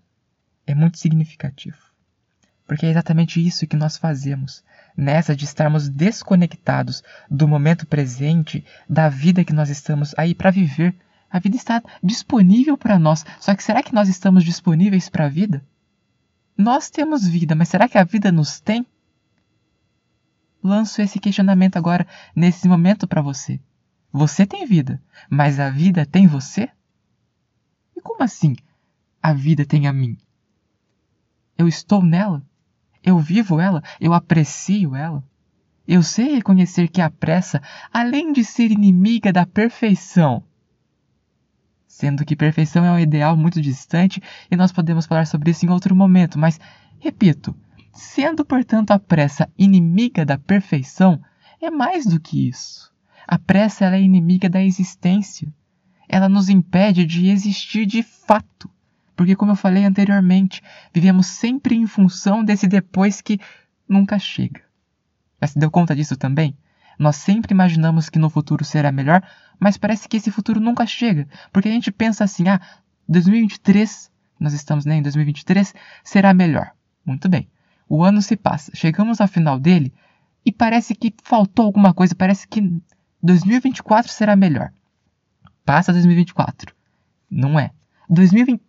É 0.66 0.74
muito 0.74 0.98
significativo. 0.98 1.93
Porque 2.66 2.86
é 2.86 2.90
exatamente 2.90 3.44
isso 3.44 3.66
que 3.66 3.76
nós 3.76 3.96
fazemos, 3.96 4.64
nessa 4.96 5.36
de 5.36 5.44
estarmos 5.44 5.88
desconectados 5.88 7.02
do 7.30 7.46
momento 7.46 7.86
presente, 7.86 8.64
da 8.88 9.08
vida 9.08 9.44
que 9.44 9.52
nós 9.52 9.68
estamos 9.68 10.14
aí 10.16 10.34
para 10.34 10.50
viver, 10.50 10.94
a 11.30 11.38
vida 11.38 11.56
está 11.56 11.82
disponível 12.02 12.78
para 12.78 12.98
nós. 12.98 13.24
Só 13.40 13.54
que 13.54 13.62
será 13.62 13.82
que 13.82 13.92
nós 13.92 14.08
estamos 14.08 14.44
disponíveis 14.44 15.08
para 15.08 15.26
a 15.26 15.28
vida? 15.28 15.64
Nós 16.56 16.88
temos 16.88 17.26
vida, 17.26 17.54
mas 17.54 17.68
será 17.68 17.88
que 17.88 17.98
a 17.98 18.04
vida 18.04 18.30
nos 18.30 18.60
tem? 18.60 18.86
Lanço 20.62 21.02
esse 21.02 21.18
questionamento 21.18 21.76
agora, 21.76 22.06
nesse 22.34 22.68
momento, 22.68 23.06
para 23.06 23.20
você. 23.20 23.60
Você 24.12 24.46
tem 24.46 24.64
vida, 24.64 25.02
mas 25.28 25.58
a 25.58 25.68
vida 25.68 26.06
tem 26.06 26.28
você? 26.28 26.70
E 27.96 28.00
como 28.00 28.22
assim 28.22 28.54
a 29.20 29.34
vida 29.34 29.66
tem 29.66 29.88
a 29.88 29.92
mim? 29.92 30.16
Eu 31.58 31.66
estou 31.66 32.00
nela? 32.02 32.42
Eu 33.04 33.18
vivo 33.18 33.60
ela? 33.60 33.82
Eu 34.00 34.14
aprecio 34.14 34.96
ela? 34.96 35.22
Eu 35.86 36.02
sei 36.02 36.36
reconhecer 36.36 36.88
que 36.88 37.02
a 37.02 37.10
pressa, 37.10 37.60
além 37.92 38.32
de 38.32 38.42
ser 38.42 38.70
inimiga 38.70 39.30
da 39.30 39.44
perfeição, 39.44 40.42
sendo 41.86 42.24
que 42.24 42.34
perfeição 42.34 42.84
é 42.84 42.90
um 42.90 42.98
ideal 42.98 43.36
muito 43.36 43.60
distante 43.60 44.22
e 44.50 44.56
nós 44.56 44.72
podemos 44.72 45.04
falar 45.04 45.26
sobre 45.26 45.50
isso 45.50 45.66
em 45.66 45.68
outro 45.68 45.94
momento, 45.94 46.38
mas, 46.38 46.58
repito, 46.98 47.54
sendo 47.92 48.44
portanto 48.44 48.92
a 48.92 48.98
pressa 48.98 49.48
inimiga 49.58 50.24
da 50.24 50.38
perfeição, 50.38 51.22
é 51.60 51.70
mais 51.70 52.06
do 52.06 52.18
que 52.18 52.48
isso. 52.48 52.90
A 53.26 53.38
pressa 53.38 53.84
é 53.84 54.00
inimiga 54.00 54.48
da 54.48 54.62
existência. 54.62 55.52
Ela 56.08 56.28
nos 56.28 56.48
impede 56.48 57.04
de 57.04 57.28
existir 57.28 57.84
de 57.84 58.02
fato. 58.02 58.70
Porque, 59.16 59.36
como 59.36 59.52
eu 59.52 59.56
falei 59.56 59.84
anteriormente, 59.84 60.62
vivemos 60.92 61.26
sempre 61.26 61.76
em 61.76 61.86
função 61.86 62.44
desse 62.44 62.66
depois 62.66 63.20
que 63.20 63.38
nunca 63.88 64.18
chega. 64.18 64.62
Já 65.40 65.48
se 65.48 65.58
deu 65.58 65.70
conta 65.70 65.94
disso 65.94 66.16
também? 66.16 66.56
Nós 66.98 67.16
sempre 67.16 67.52
imaginamos 67.52 68.08
que 68.08 68.18
no 68.18 68.30
futuro 68.30 68.64
será 68.64 68.90
melhor, 68.92 69.22
mas 69.58 69.76
parece 69.76 70.08
que 70.08 70.16
esse 70.16 70.30
futuro 70.30 70.60
nunca 70.60 70.86
chega, 70.86 71.28
porque 71.52 71.68
a 71.68 71.72
gente 71.72 71.90
pensa 71.90 72.24
assim: 72.24 72.48
ah, 72.48 72.60
2023, 73.08 74.10
nós 74.38 74.52
estamos 74.52 74.84
né, 74.84 74.96
em 74.96 75.02
2023, 75.02 75.74
será 76.02 76.32
melhor. 76.32 76.70
Muito 77.04 77.28
bem. 77.28 77.48
O 77.88 78.02
ano 78.02 78.22
se 78.22 78.36
passa, 78.36 78.72
chegamos 78.74 79.20
ao 79.20 79.28
final 79.28 79.58
dele 79.58 79.92
e 80.44 80.52
parece 80.52 80.94
que 80.94 81.14
faltou 81.22 81.66
alguma 81.66 81.92
coisa, 81.92 82.14
parece 82.14 82.46
que 82.46 82.80
2024 83.22 84.10
será 84.10 84.36
melhor. 84.36 84.72
Passa 85.64 85.92
2024. 85.92 86.74
Não 87.30 87.58
é. 87.58 87.70
2020 88.08 88.60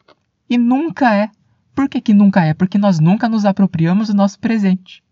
e 0.49 0.57
nunca 0.57 1.13
é. 1.15 1.29
Por 1.73 1.89
que, 1.89 1.99
que 1.99 2.13
nunca 2.13 2.43
é? 2.43 2.53
Porque 2.53 2.77
nós 2.77 2.99
nunca 2.99 3.27
nos 3.27 3.45
apropriamos 3.45 4.07
do 4.07 4.13
nosso 4.13 4.39
presente. 4.39 5.03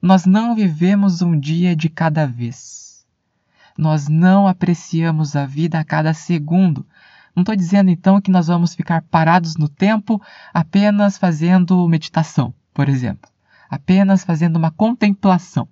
Nós 0.00 0.24
não 0.24 0.54
vivemos 0.54 1.20
um 1.20 1.38
dia 1.38 1.74
de 1.74 1.88
cada 1.88 2.26
vez. 2.26 3.06
Nós 3.76 4.08
não 4.08 4.48
apreciamos 4.48 5.36
a 5.36 5.44
vida 5.44 5.78
a 5.78 5.84
cada 5.84 6.14
segundo. 6.14 6.86
Não 7.34 7.42
estou 7.42 7.54
dizendo 7.54 7.90
então 7.90 8.20
que 8.20 8.30
nós 8.30 8.46
vamos 8.46 8.74
ficar 8.74 9.02
parados 9.02 9.56
no 9.56 9.68
tempo 9.68 10.22
apenas 10.54 11.18
fazendo 11.18 11.86
meditação, 11.86 12.54
por 12.72 12.88
exemplo. 12.88 13.30
Apenas 13.68 14.24
fazendo 14.24 14.56
uma 14.56 14.70
contemplação. 14.70 15.68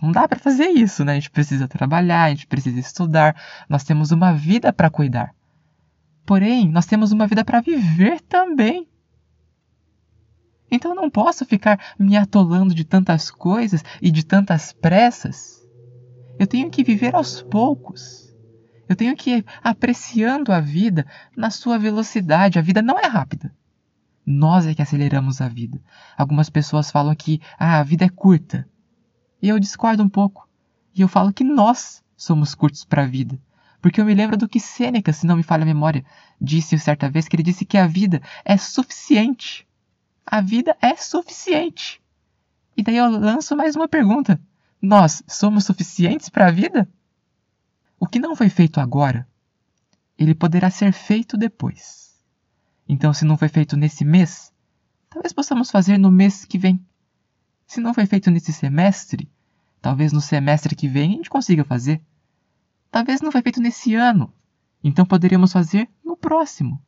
Não 0.00 0.12
dá 0.12 0.26
para 0.26 0.38
fazer 0.38 0.68
isso, 0.68 1.04
né? 1.04 1.12
A 1.12 1.14
gente 1.16 1.30
precisa 1.30 1.68
trabalhar, 1.68 2.24
a 2.24 2.30
gente 2.30 2.46
precisa 2.46 2.78
estudar, 2.78 3.36
nós 3.68 3.84
temos 3.84 4.12
uma 4.12 4.32
vida 4.32 4.72
para 4.72 4.88
cuidar. 4.88 5.35
Porém, 6.26 6.68
nós 6.68 6.86
temos 6.86 7.12
uma 7.12 7.28
vida 7.28 7.44
para 7.44 7.60
viver 7.60 8.20
também. 8.20 8.88
Então 10.68 10.90
eu 10.90 10.96
não 10.96 11.08
posso 11.08 11.44
ficar 11.44 11.94
me 11.96 12.16
atolando 12.16 12.74
de 12.74 12.84
tantas 12.84 13.30
coisas 13.30 13.84
e 14.02 14.10
de 14.10 14.26
tantas 14.26 14.72
pressas. 14.72 15.64
Eu 16.36 16.46
tenho 16.46 16.68
que 16.68 16.82
viver 16.82 17.14
aos 17.14 17.40
poucos. 17.42 18.34
Eu 18.88 18.96
tenho 18.96 19.16
que 19.16 19.36
ir 19.36 19.46
apreciando 19.62 20.52
a 20.52 20.60
vida 20.60 21.06
na 21.36 21.48
sua 21.48 21.78
velocidade. 21.78 22.58
A 22.58 22.62
vida 22.62 22.82
não 22.82 22.98
é 22.98 23.06
rápida. 23.06 23.54
Nós 24.24 24.66
é 24.66 24.74
que 24.74 24.82
aceleramos 24.82 25.40
a 25.40 25.48
vida. 25.48 25.80
Algumas 26.18 26.50
pessoas 26.50 26.90
falam 26.90 27.14
que 27.14 27.40
ah, 27.56 27.78
a 27.78 27.84
vida 27.84 28.04
é 28.04 28.08
curta. 28.08 28.68
E 29.40 29.48
eu 29.48 29.60
discordo 29.60 30.02
um 30.02 30.08
pouco. 30.08 30.48
E 30.92 31.00
eu 31.00 31.08
falo 31.08 31.32
que 31.32 31.44
nós 31.44 32.02
somos 32.16 32.52
curtos 32.52 32.84
para 32.84 33.04
a 33.04 33.06
vida. 33.06 33.40
Porque 33.86 34.00
eu 34.00 34.04
me 34.04 34.14
lembro 34.16 34.36
do 34.36 34.48
que 34.48 34.58
Sêneca, 34.58 35.12
se 35.12 35.24
não 35.24 35.36
me 35.36 35.44
falha 35.44 35.62
a 35.62 35.66
memória, 35.66 36.04
disse 36.40 36.76
certa 36.76 37.08
vez 37.08 37.28
que 37.28 37.36
ele 37.36 37.44
disse 37.44 37.64
que 37.64 37.78
a 37.78 37.86
vida 37.86 38.20
é 38.44 38.56
suficiente 38.56 39.64
a 40.26 40.40
vida 40.40 40.76
é 40.82 40.96
suficiente. 40.96 42.02
E 42.76 42.82
daí 42.82 42.96
eu 42.96 43.08
lanço 43.08 43.56
mais 43.56 43.76
uma 43.76 43.86
pergunta: 43.86 44.40
nós 44.82 45.22
somos 45.28 45.64
suficientes 45.64 46.28
para 46.28 46.48
a 46.48 46.50
vida? 46.50 46.88
O 47.98 48.08
que 48.08 48.18
não 48.18 48.34
foi 48.34 48.48
feito 48.48 48.80
agora, 48.80 49.24
ele 50.18 50.34
poderá 50.34 50.68
ser 50.68 50.92
feito 50.92 51.36
depois. 51.36 52.20
Então, 52.88 53.14
se 53.14 53.24
não 53.24 53.38
foi 53.38 53.48
feito 53.48 53.76
nesse 53.76 54.04
mês, 54.04 54.52
talvez 55.08 55.32
possamos 55.32 55.70
fazer 55.70 55.96
no 55.96 56.10
mês 56.10 56.44
que 56.44 56.58
vem. 56.58 56.84
Se 57.68 57.80
não 57.80 57.94
foi 57.94 58.04
feito 58.04 58.32
nesse 58.32 58.52
semestre, 58.52 59.30
talvez 59.80 60.12
no 60.12 60.20
semestre 60.20 60.74
que 60.74 60.88
vem 60.88 61.12
a 61.12 61.16
gente 61.18 61.30
consiga 61.30 61.64
fazer. 61.64 62.02
Talvez 62.90 63.20
não 63.20 63.32
foi 63.32 63.42
feito 63.42 63.60
nesse 63.60 63.94
ano, 63.94 64.32
então 64.82 65.04
poderíamos 65.04 65.52
fazer 65.52 65.88
no 66.04 66.16
próximo. 66.16 66.80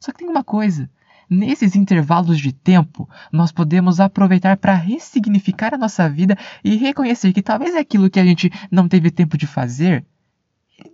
Só 0.00 0.12
que 0.12 0.18
tem 0.18 0.28
uma 0.28 0.44
coisa: 0.44 0.90
Nesses 1.30 1.76
intervalos 1.76 2.38
de 2.38 2.52
tempo, 2.52 3.06
nós 3.30 3.52
podemos 3.52 4.00
aproveitar 4.00 4.56
para 4.56 4.72
ressignificar 4.72 5.74
a 5.74 5.78
nossa 5.78 6.08
vida 6.08 6.38
e 6.64 6.74
reconhecer 6.76 7.34
que 7.34 7.42
talvez 7.42 7.76
aquilo 7.76 8.08
que 8.08 8.18
a 8.18 8.24
gente 8.24 8.50
não 8.70 8.88
teve 8.88 9.10
tempo 9.10 9.36
de 9.36 9.46
fazer 9.46 10.06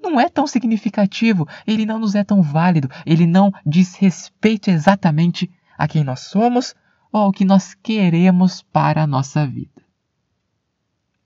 não 0.03 0.19
é 0.19 0.29
tão 0.29 0.47
significativo, 0.47 1.47
ele 1.67 1.87
não 1.87 2.01
nos 2.01 2.17
é 2.17 2.25
tão 2.25 2.43
válido, 2.43 2.89
ele 3.07 3.27
não 3.27 3.53
diz 3.65 3.95
respeito 3.95 4.71
exatamente 4.71 5.49
a 5.79 5.87
quem 5.87 6.03
nós 6.03 6.21
somos 6.21 6.75
ou 7.13 7.21
ao 7.21 7.33
que 7.33 7.45
nós 7.45 7.75
queremos 7.75 8.63
para 8.63 9.03
a 9.03 9.07
nossa 9.07 9.47
vida. 9.47 9.83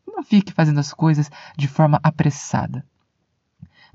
Não 0.07 0.23
fique 0.23 0.53
fazendo 0.53 0.81
as 0.81 0.93
coisas 0.93 1.31
de 1.57 1.67
forma 1.67 1.99
apressada. 2.03 2.85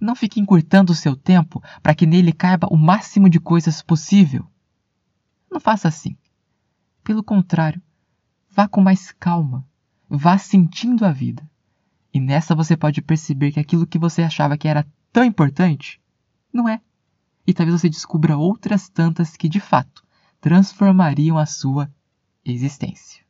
Não 0.04 0.18
fique 0.18 0.38
encurtando 0.38 0.92
o 0.92 0.96
seu 0.96 1.16
tempo 1.16 1.64
para 1.82 1.96
que 1.96 2.06
nele 2.06 2.34
caiba 2.34 2.68
o 2.70 2.76
máximo 2.76 3.30
de 3.30 3.40
coisas 3.40 3.82
possível. 3.82 4.46
Não 5.50 5.62
faça 5.62 5.88
assim. 5.88 6.18
Pelo 7.06 7.24
contrário, 7.24 7.82
vá 8.50 8.68
com 8.68 8.82
mais 8.82 9.14
calma, 9.14 9.66
vá 10.10 10.38
sentindo 10.38 11.06
a 11.06 11.12
vida. 11.14 11.50
E 12.14 12.20
nessa 12.20 12.54
você 12.54 12.76
pode 12.76 13.02
perceber 13.02 13.54
que 13.54 13.62
aquilo 13.62 13.88
que 13.88 13.98
você 13.98 14.22
achava 14.24 14.58
que 14.58 14.68
era 14.68 14.86
tão 15.10 15.24
importante, 15.24 16.02
não 16.52 16.68
é. 16.68 16.82
E 17.48 17.54
talvez 17.54 17.80
você 17.80 17.88
descubra 17.88 18.36
outras 18.36 18.90
tantas 18.90 19.38
que 19.38 19.48
de 19.48 19.62
fato 19.62 20.04
transformariam 20.42 21.38
a 21.38 21.46
sua 21.46 21.90
existência. 22.44 23.23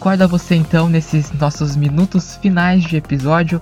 Recorda 0.00 0.26
você 0.26 0.54
então, 0.54 0.88
nesses 0.88 1.30
nossos 1.32 1.76
minutos 1.76 2.34
finais 2.36 2.82
de 2.82 2.96
episódio, 2.96 3.60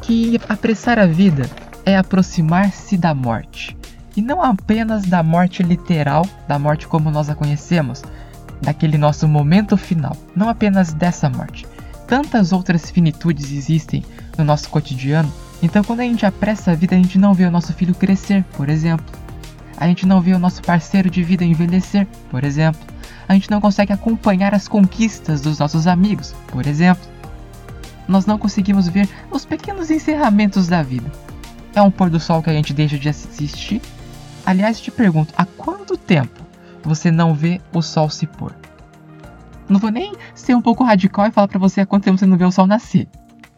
que 0.00 0.40
apressar 0.48 0.98
a 0.98 1.04
vida 1.04 1.46
é 1.84 1.94
aproximar-se 1.94 2.96
da 2.96 3.14
morte. 3.14 3.76
E 4.16 4.22
não 4.22 4.42
apenas 4.42 5.04
da 5.04 5.22
morte 5.22 5.62
literal, 5.62 6.26
da 6.48 6.58
morte 6.58 6.88
como 6.88 7.10
nós 7.10 7.28
a 7.28 7.34
conhecemos, 7.34 8.02
daquele 8.62 8.96
nosso 8.96 9.28
momento 9.28 9.76
final, 9.76 10.16
não 10.34 10.48
apenas 10.48 10.94
dessa 10.94 11.28
morte. 11.28 11.66
Tantas 12.08 12.50
outras 12.50 12.90
finitudes 12.90 13.52
existem 13.52 14.02
no 14.38 14.44
nosso 14.44 14.70
cotidiano, 14.70 15.30
então 15.62 15.84
quando 15.84 16.00
a 16.00 16.04
gente 16.04 16.24
apressa 16.24 16.70
a 16.70 16.74
vida, 16.74 16.94
a 16.94 16.98
gente 16.98 17.18
não 17.18 17.34
vê 17.34 17.44
o 17.44 17.50
nosso 17.50 17.74
filho 17.74 17.94
crescer, 17.94 18.42
por 18.56 18.70
exemplo. 18.70 19.04
A 19.76 19.86
gente 19.86 20.06
não 20.06 20.22
vê 20.22 20.32
o 20.32 20.38
nosso 20.38 20.62
parceiro 20.62 21.10
de 21.10 21.22
vida 21.22 21.44
envelhecer, 21.44 22.06
por 22.30 22.42
exemplo 22.42 22.93
a 23.28 23.34
gente 23.34 23.50
não 23.50 23.60
consegue 23.60 23.92
acompanhar 23.92 24.54
as 24.54 24.68
conquistas 24.68 25.40
dos 25.40 25.58
nossos 25.58 25.86
amigos, 25.86 26.34
por 26.48 26.66
exemplo. 26.66 27.04
Nós 28.06 28.26
não 28.26 28.38
conseguimos 28.38 28.86
ver 28.86 29.08
os 29.30 29.44
pequenos 29.44 29.90
encerramentos 29.90 30.68
da 30.68 30.82
vida. 30.82 31.10
É 31.74 31.80
um 31.80 31.90
pôr 31.90 32.10
do 32.10 32.20
sol 32.20 32.42
que 32.42 32.50
a 32.50 32.52
gente 32.52 32.74
deixa 32.74 32.98
de 32.98 33.08
assistir? 33.08 33.80
Aliás, 34.44 34.80
te 34.80 34.90
pergunto, 34.90 35.32
há 35.36 35.44
quanto 35.44 35.96
tempo 35.96 36.42
você 36.82 37.10
não 37.10 37.34
vê 37.34 37.60
o 37.72 37.80
sol 37.80 38.10
se 38.10 38.26
pôr? 38.26 38.54
Não 39.68 39.80
vou 39.80 39.90
nem 39.90 40.14
ser 40.34 40.54
um 40.54 40.60
pouco 40.60 40.84
radical 40.84 41.26
e 41.26 41.30
falar 41.30 41.48
para 41.48 41.58
você 41.58 41.80
há 41.80 41.86
quanto 41.86 42.04
tempo 42.04 42.18
você 42.18 42.26
não 42.26 42.36
vê 42.36 42.44
o 42.44 42.52
sol 42.52 42.66
nascer. 42.66 43.08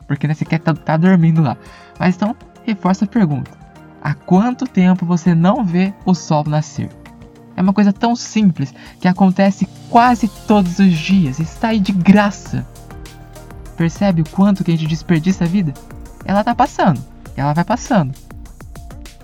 Porque 0.06 0.28
né, 0.28 0.34
você 0.34 0.44
quer 0.44 0.60
tá, 0.60 0.72
tá 0.72 0.96
dormindo 0.96 1.42
lá. 1.42 1.56
Mas 1.98 2.14
então, 2.14 2.36
reforça 2.64 3.04
a 3.04 3.08
pergunta. 3.08 3.50
Há 4.00 4.14
quanto 4.14 4.66
tempo 4.66 5.04
você 5.04 5.34
não 5.34 5.64
vê 5.64 5.92
o 6.04 6.14
sol 6.14 6.44
nascer? 6.46 6.88
É 7.56 7.62
uma 7.62 7.72
coisa 7.72 7.92
tão 7.92 8.14
simples 8.14 8.74
que 9.00 9.08
acontece 9.08 9.66
quase 9.88 10.28
todos 10.46 10.78
os 10.78 10.92
dias, 10.92 11.40
está 11.40 11.68
aí 11.68 11.80
de 11.80 11.90
graça. 11.90 12.66
Percebe 13.76 14.20
o 14.20 14.28
quanto 14.28 14.62
que 14.62 14.70
a 14.70 14.76
gente 14.76 14.86
desperdiça 14.86 15.44
a 15.44 15.48
vida? 15.48 15.72
Ela 16.24 16.44
tá 16.44 16.54
passando, 16.54 17.02
ela 17.34 17.54
vai 17.54 17.64
passando. 17.64 18.14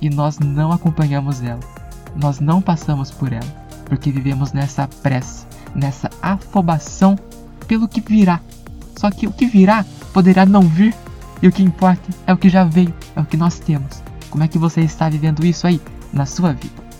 E 0.00 0.08
nós 0.08 0.38
não 0.38 0.72
acompanhamos 0.72 1.42
ela. 1.42 1.60
Nós 2.16 2.40
não 2.40 2.60
passamos 2.60 3.10
por 3.10 3.32
ela, 3.32 3.66
porque 3.86 4.10
vivemos 4.10 4.52
nessa 4.52 4.88
pressa, 5.02 5.46
nessa 5.74 6.10
afobação 6.20 7.16
pelo 7.68 7.86
que 7.86 8.00
virá. 8.00 8.40
Só 8.96 9.10
que 9.10 9.26
o 9.26 9.32
que 9.32 9.46
virá 9.46 9.84
poderá 10.12 10.44
não 10.46 10.62
vir, 10.62 10.94
e 11.42 11.48
o 11.48 11.52
que 11.52 11.62
importa 11.62 12.08
é 12.26 12.32
o 12.32 12.36
que 12.36 12.48
já 12.48 12.64
veio, 12.64 12.94
é 13.16 13.20
o 13.20 13.24
que 13.24 13.36
nós 13.36 13.58
temos. 13.58 14.02
Como 14.30 14.44
é 14.44 14.48
que 14.48 14.58
você 14.58 14.80
está 14.80 15.08
vivendo 15.08 15.44
isso 15.44 15.66
aí 15.66 15.80
na 16.12 16.24
sua 16.24 16.52
vida? 16.52 16.91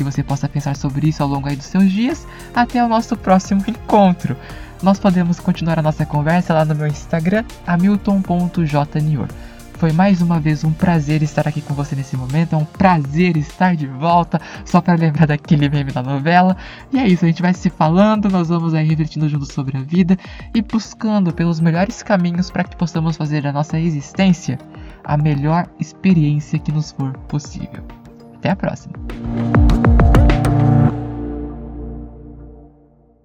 Que 0.00 0.04
você 0.04 0.22
possa 0.22 0.48
pensar 0.48 0.74
sobre 0.76 1.10
isso 1.10 1.22
ao 1.22 1.28
longo 1.28 1.54
dos 1.54 1.66
seus 1.66 1.92
dias. 1.92 2.26
Até 2.54 2.82
o 2.82 2.88
nosso 2.88 3.14
próximo 3.16 3.62
encontro. 3.68 4.34
Nós 4.82 4.98
podemos 4.98 5.38
continuar 5.38 5.78
a 5.78 5.82
nossa 5.82 6.06
conversa 6.06 6.54
lá 6.54 6.64
no 6.64 6.74
meu 6.74 6.86
Instagram, 6.86 7.44
hamilton.jnior. 7.66 9.28
Foi 9.74 9.92
mais 9.92 10.22
uma 10.22 10.40
vez 10.40 10.64
um 10.64 10.72
prazer 10.72 11.22
estar 11.22 11.46
aqui 11.46 11.60
com 11.60 11.74
você 11.74 11.94
nesse 11.94 12.16
momento. 12.16 12.54
É 12.54 12.56
um 12.56 12.64
prazer 12.64 13.36
estar 13.36 13.76
de 13.76 13.86
volta, 13.86 14.40
só 14.64 14.80
para 14.80 14.94
lembrar 14.94 15.26
daquele 15.26 15.68
meme 15.68 15.92
da 15.92 16.02
novela. 16.02 16.56
E 16.90 16.98
é 16.98 17.06
isso, 17.06 17.26
a 17.26 17.28
gente 17.28 17.42
vai 17.42 17.52
se 17.52 17.68
falando, 17.68 18.30
nós 18.30 18.48
vamos 18.48 18.72
aí 18.72 18.88
refletindo 18.88 19.28
juntos 19.28 19.48
sobre 19.48 19.76
a 19.76 19.82
vida 19.82 20.16
e 20.54 20.62
buscando 20.62 21.30
pelos 21.30 21.60
melhores 21.60 22.02
caminhos 22.02 22.50
para 22.50 22.64
que 22.64 22.74
possamos 22.74 23.18
fazer 23.18 23.42
da 23.42 23.52
nossa 23.52 23.78
existência 23.78 24.58
a 25.04 25.18
melhor 25.18 25.66
experiência 25.78 26.58
que 26.58 26.72
nos 26.72 26.90
for 26.92 27.12
possível. 27.28 27.84
Até 28.40 28.50
a 28.50 28.56
próxima! 28.56 28.94